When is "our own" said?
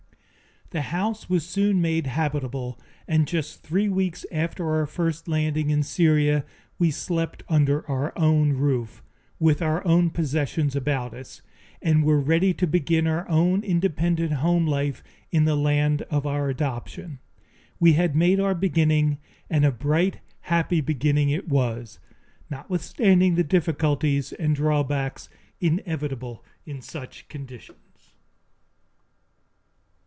7.89-8.53, 9.61-10.11, 13.05-13.65